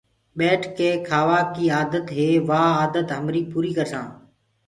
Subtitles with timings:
[0.37, 4.11] ٻيٺ ڪي کآوائي آدتي وآ آدت همريٚ پوريٚ ڪرسآنٚ۔